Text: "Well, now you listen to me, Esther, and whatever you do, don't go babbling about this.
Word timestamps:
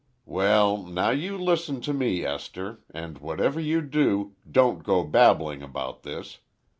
"Well, 0.25 0.81
now 0.83 1.11
you 1.11 1.37
listen 1.37 1.79
to 1.81 1.93
me, 1.93 2.25
Esther, 2.25 2.79
and 2.89 3.19
whatever 3.19 3.59
you 3.59 3.83
do, 3.83 4.33
don't 4.49 4.81
go 4.83 5.03
babbling 5.03 5.61
about 5.61 6.01
this. 6.01 6.39